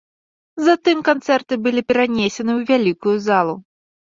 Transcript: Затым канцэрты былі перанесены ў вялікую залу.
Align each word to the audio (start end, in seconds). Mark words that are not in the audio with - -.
Затым 0.67 1.03
канцэрты 1.09 1.53
былі 1.67 1.83
перанесены 1.93 2.37
ў 2.37 2.61
вялікую 2.71 3.15
залу. 3.29 3.55